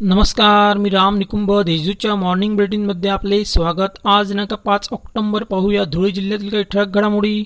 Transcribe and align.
नमस्कार 0.00 0.76
मी 0.76 0.90
राम 0.90 1.16
निकुंभ. 1.16 1.60
देशदूतच्या 1.60 2.14
मॉर्निंग 2.14 2.54
बुलेटिनमध्ये 2.54 3.10
आपले 3.10 3.44
स्वागत. 3.44 4.06
आज 4.06 4.28
दिनांक 4.28 4.54
पाच 4.54 4.88
ऑक्टोंबर 4.92 5.44
पाहूया 5.44 5.84
धुळे 5.84 6.10
जिल्ह्यातील 6.10 6.48
काही 6.48 6.62
ठळक 6.62 6.86
घडामोडी. 6.86 7.44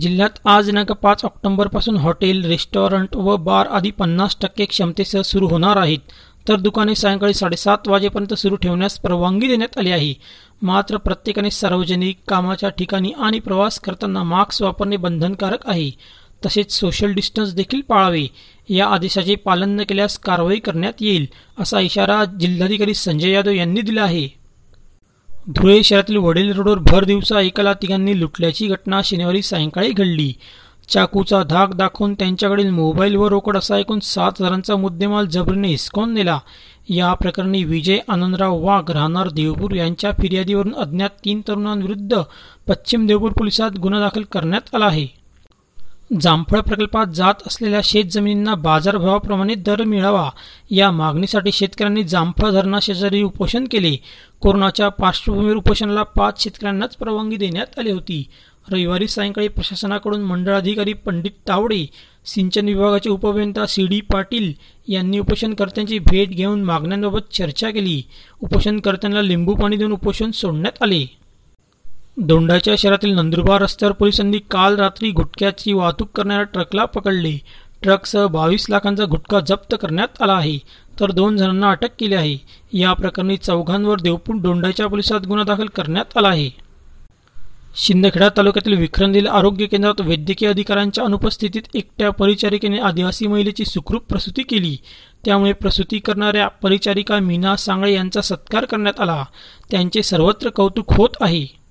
जिल्ह्यात 0.00 0.30
आज 0.44 0.66
दिनांक 0.66 0.92
पाच 0.92 1.24
ऑक्टोंबरपासून 1.24 1.96
हॉटेल 1.96 2.44
रेस्टॉरंट 2.44 3.16
व 3.16 3.36
बार 3.36 3.66
आदी 3.66 3.90
पन्नास 3.90 4.36
टक्के 4.40 4.64
क्षमतेसह 4.64 5.20
सुरू 5.20 5.48
होणार 5.48 5.76
आहेत. 5.76 5.98
तर 6.48 6.56
दुकाने 6.56 6.94
सायंकाळी 6.94 7.34
साडेसात 7.34 7.78
वाजेपर्यंत 7.86 8.34
सुरू 8.34 8.56
ठेवण्यास 8.56 8.98
परवानगी 8.98 9.46
देण्यात 9.46 9.78
आली 9.78 9.90
आहे. 9.90 10.14
मात्र 10.62 10.96
प्रत्येकाने 10.96 11.50
सार्वजनिक 11.50 12.16
कामाच्या 12.28 12.68
ठिकाणी 12.68 13.12
आणि 13.18 13.38
प्रवास 13.38 13.80
करताना 13.80 14.22
मास्क 14.22 14.62
वापरणे 14.62 14.96
बंधनकारक 14.96 15.68
आहे. 15.68 15.90
तसेच 16.46 16.72
सोशल 16.72 17.12
डिस्टन्स 17.12 17.54
देखील 17.54 17.80
पाळावे. 17.80 18.26
या 18.68 18.86
आदेशाचे 18.86 19.34
पालन 19.34 19.70
न 19.70 19.82
केल्यास 19.82 20.18
कारवाई 20.18 20.58
करण्यात 20.58 20.92
येईल 21.00 21.26
असा 21.58 21.80
इशारा 21.80 22.24
जिल्हाधिकारी 22.24 22.94
संजय 22.94 23.30
यादव 23.30 23.50
यांनी 23.50 23.80
दिला 23.80 24.02
आहे. 24.02 24.28
धुळे 25.48 25.82
शहरातील 25.82 26.16
वडील 26.16 26.52
रोडवर 26.52 26.78
भर 26.78 27.04
दिवसा 27.04 27.40
एकाला 27.40 27.72
तिघांनी 27.72 28.20
लुटल्याची 28.20 28.66
घटना 28.66 29.00
शनिवारी 29.04 29.42
सायंकाळी 29.42 29.92
घडली. 29.92 30.32
चाकूचा 30.88 31.42
धाक 31.42 31.74
दाखवून 31.74 32.14
त्यांच्याकडील 32.14 32.70
मोबाईल 32.70 33.16
व 33.16 33.28
रोकड 33.28 33.56
असा 33.56 33.78
एकूण 33.78 33.98
सात 33.98 34.32
हजारांचा 34.40 34.76
मुद्देमाल 34.76 35.26
जबरीने 35.26 35.68
हिसकावून 35.68 36.14
नेला. 36.14 36.38
या 36.88 37.14
प्रकरणी 37.14 37.64
विजय 37.64 37.98
आनंदराव 38.08 38.58
वाघ 38.64 38.90
राहणार 38.90 39.28
देवपूर 39.30 39.72
यांच्या 39.72 40.12
फिर्यादीवरून 40.12 40.74
अज्ञात 40.74 41.10
तीन 41.24 41.40
तरुणांविरुद्ध 41.48 42.16
पश्चिम 42.68 43.06
देवपूर 43.06 43.30
पोलिसात 43.30 43.70
गुन्हा 43.70 44.00
दाखल 44.00 44.22
करण्यात 44.22 44.74
आला 44.74 44.86
आहे. 44.86 45.25
जामफळ 46.20 46.60
प्रकल्पात 46.60 47.06
जात 47.06 47.34
असलेल्या 47.46 47.80
शेतजमिनींना 47.84 48.54
बाजारभावाप्रमाणे 48.54 49.54
दर 49.54 49.82
मिळावा. 49.84 50.30
या 50.70 50.90
मागणीसाठी 50.90 51.52
शेतकऱ्यांनी 51.52 52.04
जामफळ 52.04 52.50
धरणाशेजारी 52.50 53.22
उपोषण 53.22 53.64
केले. 53.64 53.96
कोरोनाच्या 54.40 54.88
पार्श्वभूमीवर 54.88 55.56
उपोषणाला 55.56 56.02
पाच 56.02 56.42
शेतकऱ्यांनाच 56.42 56.96
परवानगी 56.96 57.36
देण्यात 57.36 57.78
आली 57.78 57.90
होती. 57.90 58.24
रविवारी 58.70 59.08
सायंकाळी 59.08 59.48
प्रशासनाकडून 59.48 60.22
मंडळाधिकारी 60.22 60.92
पंडित 60.92 61.30
तावडे 61.48 61.86
सिंचन 62.26 62.66
विभागाचे 62.66 63.10
उपअभियंता 63.10 63.66
सी 63.66 63.86
डी 63.86 64.00
पाटील 64.00 64.52
यांनी 64.88 65.18
उपोषणकर्त्यांची 65.18 65.98
भेट 65.98 66.28
घेऊन 66.28 66.62
मागण्यांबाबत 66.64 67.34
चर्चा 67.34 67.70
केली. 67.70 68.02
उपोषणकर्त्यांना 68.42 69.22
लिंबू 69.22 69.54
पाणी 69.54 69.76
देऊन 69.76 69.92
उपोषण 69.92 70.30
सोडण्यात 70.30 70.82
आले. 70.82 71.25
दोंडाच्या 72.18 72.74
शहरातील 72.78 73.14
नंदुरबार 73.14 73.62
रस्त्यावर 73.62 73.92
पोलिसांनी 73.92 74.38
काल 74.50 74.76
रात्री 74.76 75.10
गुटख्याची 75.10 75.72
वाहतूक 75.72 76.08
करणाऱ्या 76.14 76.42
ट्रकला 76.42 76.84
पकडले. 76.84 77.32
ट्रकसह 77.82 78.26
बावीस 78.26 78.66
लाखांचा 78.70 79.04
गुटखा 79.04 79.40
जप्त 79.40 79.74
करण्यात 79.82 80.22
आला 80.22 80.32
आहे 80.32 80.58
तर 81.00 81.10
दोन 81.10 81.36
जणांना 81.36 81.70
अटक 81.70 81.88
केली 81.98 82.14
आहे. 82.14 82.36
या 82.78 82.92
प्रकरणी 82.92 83.36
चौघांवर 83.36 84.00
देवपूर 84.00 84.36
दोंडाच्या 84.36 84.86
पोलिसात 84.86 85.26
गुन्हा 85.26 85.44
दाखल 85.44 85.66
करण्यात 85.66 86.16
आला 86.16 86.28
आहे. 86.28 86.50
शिंदखेडा 87.76 88.28
तालुक्यातील 88.36 88.78
विक्रंदील 88.78 89.26
आरोग्य 89.26 89.66
केंद्रात 89.66 90.00
वैद्यकीय 90.00 90.48
अधिकाऱ्यांच्या 90.48 91.04
अनुपस्थितीत 91.04 91.62
एकट्या 91.74 92.10
परिचारिकेने 92.10 92.78
आदिवासी 92.78 93.26
महिलेची 93.26 93.64
सुखरूप 93.64 94.04
प्रसूती 94.08 94.42
केली. 94.42 94.76
त्यामुळे 95.24 95.52
प्रसूती 95.52 95.98
करणाऱ्या 95.98 96.48
परिचारिका 96.48 97.18
मीना 97.18 97.56
सांगळे 97.56 97.94
यांचा 97.94 98.20
सत्कार 98.20 98.64
करण्यात 98.64 99.00
आला. 99.00 99.24
त्यांचे 99.70 100.02
सर्वत्र 100.02 100.50
कौतुक 100.50 100.92
होत 100.92 101.08
आहे. 101.20 101.65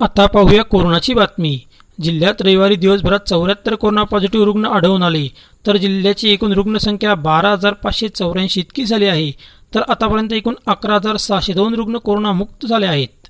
आता 0.00 0.26
पाहूया 0.26 0.62
कोरोनाची 0.62 1.14
बातमी. 1.14 1.58
जिल्ह्यात 2.02 2.42
रविवारी 2.42 2.76
दिवसभरात 2.76 3.18
चौऱ्याहत्तर 3.28 3.74
कोरोना 3.74 4.02
पॉझिटिव्ह 4.02 4.44
रुग्ण 4.46 4.64
आढळून 4.64 5.02
आले. 5.02 5.28
तर 5.66 5.76
जिल्ह्याची 5.76 6.30
एकूण 6.30 6.52
रुग्णसंख्या 6.52 7.14
बारा 7.14 7.52
हजार 7.52 7.72
पाचशे 7.72 8.08
चौऱ्याऐंशी 8.08 8.60
इतकी 8.60 8.84
झाली 8.84 9.06
आहे. 9.06 9.30
तर 9.74 9.82
आतापर्यंत 9.88 10.32
एकूण 10.32 10.54
अकरा 10.66 10.94
हजार 10.94 11.16
सहाशे 11.16 11.52
दोन 11.52 11.74
रुग्ण 11.74 11.96
कोरोनामुक्त 11.96 12.66
झाले 12.66 12.86
आहेत. 12.86 13.28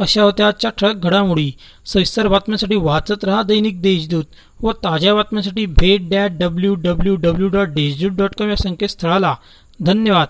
अशा 0.00 0.22
होत्या 0.22 0.48
आजच्या 0.48 0.70
ठळक 0.70 0.94
घडामोडी. 0.94 1.52
सविस्तर 1.86 2.28
बातम्यांसाठी 2.28 2.76
वाचत 2.76 3.24
रहा 3.24 3.42
दैनिक 3.42 3.82
देशदूत 3.82 4.24
व 4.62 4.72
ताज्या 4.72 5.14
बातम्यांसाठी 5.14 5.66
भेट 5.66 6.10
that 6.10 6.30
W 6.30 6.74
W 6.74 7.16
W 7.16 7.48
dot 7.48 7.68
Deshdoot 7.68 8.10
dot 8.10 8.34
com 8.38 8.48
या 8.48 8.56
संकेतस्थळाला. 8.56 9.34
धन्यवाद. 9.80 10.28